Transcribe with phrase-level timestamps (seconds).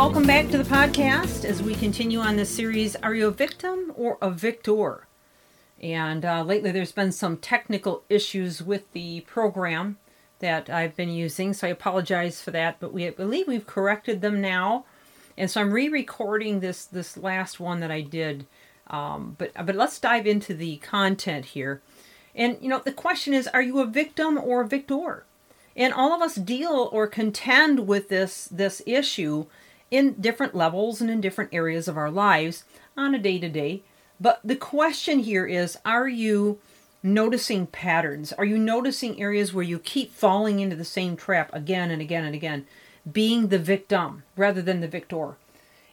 [0.00, 3.92] Welcome back to the podcast as we continue on this series Are you a victim
[3.94, 5.06] or a victor?
[5.78, 9.98] And uh, lately there's been some technical issues with the program
[10.38, 14.22] that I've been using, so I apologize for that, but we I believe we've corrected
[14.22, 14.86] them now.
[15.36, 18.46] And so I'm re-recording this this last one that I did.
[18.86, 21.82] Um, but but let's dive into the content here.
[22.34, 25.26] And you know the question is, are you a victim or a victor?
[25.76, 29.44] And all of us deal or contend with this this issue
[29.90, 32.64] in different levels and in different areas of our lives
[32.96, 33.82] on a day to day.
[34.20, 36.58] But the question here is are you
[37.02, 38.32] noticing patterns?
[38.34, 42.24] Are you noticing areas where you keep falling into the same trap again and again
[42.24, 42.66] and again,
[43.10, 45.36] being the victim rather than the victor?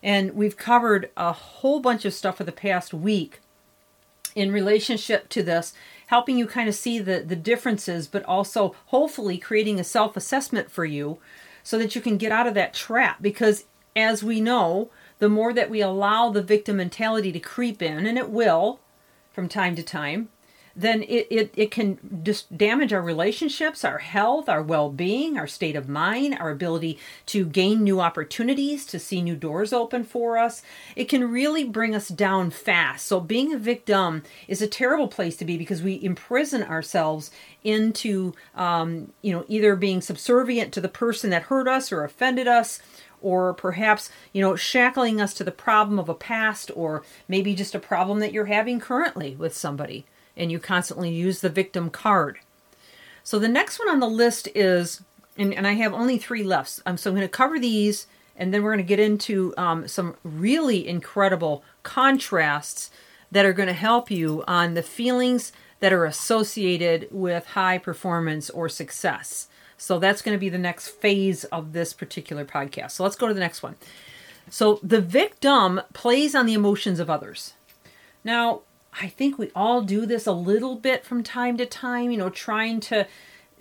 [0.04, 3.40] And we've covered a whole bunch of stuff for the past week
[4.36, 5.74] in relationship to this,
[6.08, 10.70] helping you kind of see the, the differences, but also hopefully creating a self assessment
[10.70, 11.18] for you
[11.64, 13.22] so that you can get out of that trap.
[13.22, 13.66] Because
[13.98, 18.18] as we know, the more that we allow the victim mentality to creep in, and
[18.18, 18.80] it will
[19.34, 20.30] from time to time,
[20.78, 25.48] then it, it, it can just damage our relationships, our health, our well being, our
[25.48, 30.38] state of mind, our ability to gain new opportunities, to see new doors open for
[30.38, 30.62] us.
[30.96, 33.08] It can really bring us down fast.
[33.08, 37.32] So, being a victim is a terrible place to be because we imprison ourselves
[37.64, 42.48] into, um, you know, either being subservient to the person that hurt us or offended
[42.48, 42.80] us
[43.20, 47.74] or perhaps, you know, shackling us to the problem of a past or maybe just
[47.74, 50.06] a problem that you're having currently with somebody
[50.38, 52.40] and you constantly use the victim card.
[53.24, 55.02] So the next one on the list is,
[55.38, 58.54] and, and I have only three left, um, so I'm going to cover these and
[58.54, 62.92] then we're going to get into um, some really incredible contrasts
[63.32, 68.50] that are going to help you on the feelings that are associated with high performance
[68.50, 69.48] or success.
[69.78, 72.92] So that's going to be the next phase of this particular podcast.
[72.92, 73.76] So let's go to the next one.
[74.50, 77.54] So the victim plays on the emotions of others.
[78.24, 78.62] Now,
[79.00, 82.30] I think we all do this a little bit from time to time, you know,
[82.30, 83.08] trying to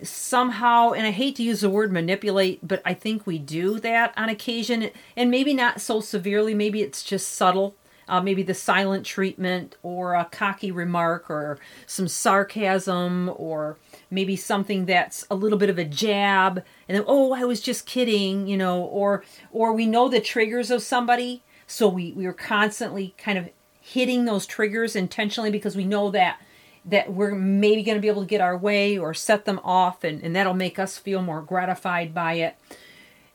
[0.01, 4.13] somehow, and I hate to use the word manipulate, but I think we do that
[4.15, 6.53] on occasion, and maybe not so severely.
[6.53, 7.75] Maybe it's just subtle.
[8.09, 13.77] Uh, maybe the silent treatment or a cocky remark or some sarcasm or
[14.09, 17.85] maybe something that's a little bit of a jab and then oh i was just
[17.85, 22.31] kidding you know or or we know the triggers of somebody so we we are
[22.31, 23.49] constantly kind of
[23.87, 26.41] hitting those triggers intentionally because we know that
[26.83, 30.05] that we're maybe going to be able to get our way or set them off
[30.05, 32.55] and, and that'll make us feel more gratified by it.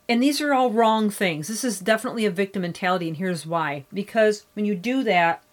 [0.09, 1.47] And these are all wrong things.
[1.47, 3.85] This is definitely a victim mentality and here's why.
[3.93, 5.43] Because when you do that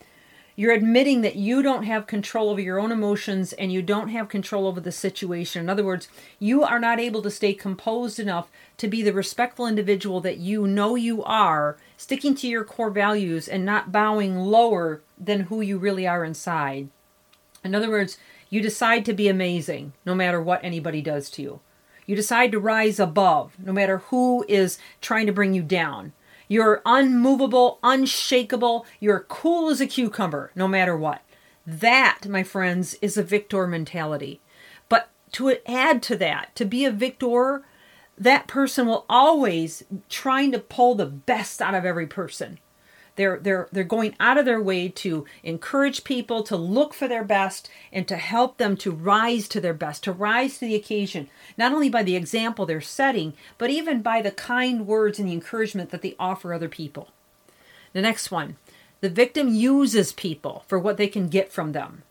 [0.60, 4.28] you're admitting that you don't have control over your own emotions and you don't have
[4.28, 5.62] control over the situation.
[5.62, 6.06] In other words,
[6.38, 10.66] you are not able to stay composed enough to be the respectful individual that you
[10.66, 15.76] know you are, sticking to your core values and not bowing lower than who you
[15.76, 16.88] really are inside.
[17.62, 18.16] In other words,
[18.48, 21.60] you decide to be amazing no matter what anybody does to you.
[22.06, 26.14] You decide to rise above no matter who is trying to bring you down.
[26.48, 28.86] You're unmovable, unshakable.
[28.98, 31.20] You're cool as a cucumber, no matter what.
[31.66, 34.40] That, my friends, is a victor mentality.
[34.88, 37.62] But to add to that, to be a victor,
[38.20, 42.58] that person will always trying to pull the best out of every person.
[43.16, 47.24] They're they're they're going out of their way to encourage people to look for their
[47.24, 51.28] best and to help them to rise to their best, to rise to the occasion,
[51.56, 55.32] not only by the example they're setting, but even by the kind words and the
[55.32, 57.08] encouragement that they offer other people.
[57.92, 58.56] The next one,
[59.00, 62.02] the victim uses people for what they can get from them.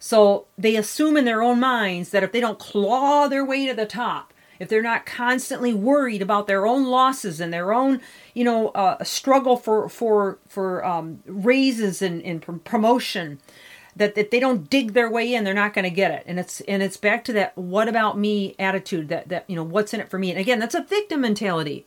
[0.00, 3.74] So they assume in their own minds that if they don't claw their way to
[3.74, 8.00] the top, if they're not constantly worried about their own losses and their own,
[8.34, 13.40] you know, uh, struggle for for for um, raises and, and promotion,
[13.96, 16.24] that, that they don't dig their way in, they're not going to get it.
[16.26, 19.08] And it's and it's back to that "what about me" attitude.
[19.08, 20.30] That that you know, what's in it for me.
[20.30, 21.86] And again, that's a victim mentality.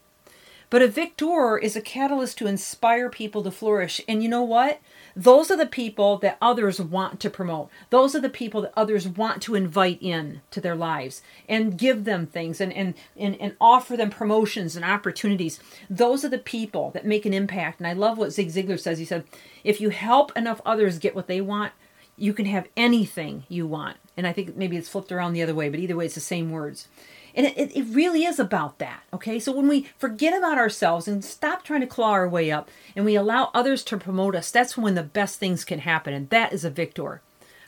[0.72, 4.00] But a victor is a catalyst to inspire people to flourish.
[4.08, 4.80] And you know what?
[5.18, 7.70] Those are the people that others want to promote.
[7.90, 12.06] Those are the people that others want to invite in to their lives and give
[12.06, 15.60] them things and, and, and, and offer them promotions and opportunities.
[15.90, 17.82] Those are the people that make an impact.
[17.82, 18.98] And I love what Zig Ziglar says.
[18.98, 19.26] He said,
[19.66, 21.74] if you help enough others get what they want,
[22.16, 23.98] you can have anything you want.
[24.16, 26.22] And I think maybe it's flipped around the other way, but either way, it's the
[26.22, 26.88] same words.
[27.36, 29.04] And it, it really is about that.
[29.14, 29.40] Okay.
[29.40, 33.06] So when we forget about ourselves and stop trying to claw our way up and
[33.06, 36.14] we allow others to promote us, that's when the best things can happen.
[36.14, 37.22] And that is a victor.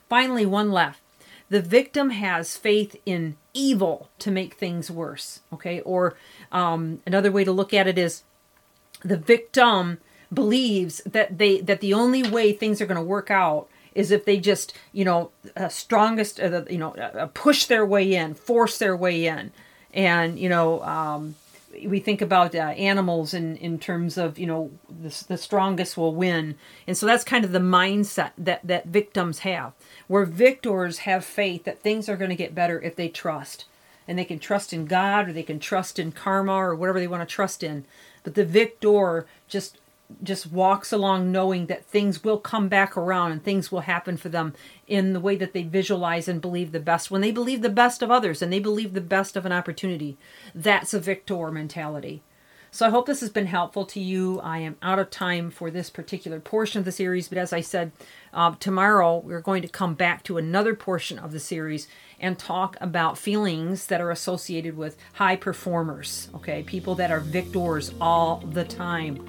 [0.10, 1.00] Finally, one left.
[1.50, 5.42] The victim has faith in evil to make things worse.
[5.51, 5.81] Okay.
[5.81, 6.15] Or
[6.51, 8.24] um, another way to look at it is
[9.04, 10.00] the victim
[10.33, 14.25] believes that they that the only way things are going to work out is if
[14.25, 18.78] they just you know uh, strongest uh, you know uh, push their way in force
[18.78, 19.51] their way in.
[19.94, 21.36] And you know um,
[21.86, 26.13] we think about uh, animals in in terms of you know the, the strongest will
[26.13, 26.56] win.
[26.88, 29.74] And so that's kind of the mindset that that victims have
[30.07, 33.66] where victors have faith that things are going to get better if they trust.
[34.07, 37.07] And they can trust in god or they can trust in karma or whatever they
[37.07, 37.86] want to trust in.
[38.24, 39.78] But the victor just
[40.21, 44.30] just walks along knowing that things will come back around and things will happen for
[44.30, 44.54] them
[44.88, 47.10] in the way that they visualize and believe the best.
[47.10, 50.18] When they believe the best of others and they believe the best of an opportunity,
[50.54, 52.21] that's a victor mentality.
[52.74, 54.39] So I hope this has been helpful to you.
[54.39, 57.62] I am out of time for this particular portion of the series, but as I
[57.62, 57.92] said,
[58.33, 61.88] uh, tomorrow we're going to come back to another portion of the series
[62.19, 66.63] and talk about feelings that are associated with high performers, okay?
[66.63, 69.24] People that are victors all the time.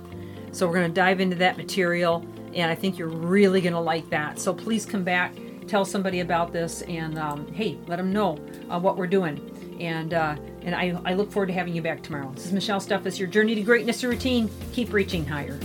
[0.54, 2.24] So we're going to dive into that material,
[2.54, 4.38] and I think you're really going to like that.
[4.38, 5.34] So please come back,
[5.66, 8.38] tell somebody about this, and um, hey, let them know
[8.70, 9.50] uh, what we're doing.
[9.80, 12.30] And uh, and I, I look forward to having you back tomorrow.
[12.32, 14.48] This is Michelle Steffes, your journey to greatness and routine.
[14.72, 15.58] Keep reaching higher.